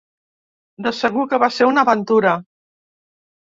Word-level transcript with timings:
De 0.87 0.93
segur 1.01 1.27
que 1.35 1.41
va 1.45 1.51
ser 1.59 1.69
una 1.75 1.87
aventura. 1.89 2.35